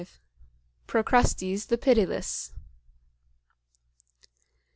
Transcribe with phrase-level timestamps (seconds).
[0.03, 0.07] V.
[0.87, 2.53] PROCRUSTES THE PITILESS.